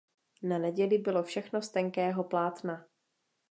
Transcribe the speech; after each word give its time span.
Na 0.43 0.57
neděli 0.57 0.97
bylo 0.97 1.23
všechno 1.23 1.61
z 1.61 1.69
tenkého 1.69 2.23
plátna. 2.23 2.85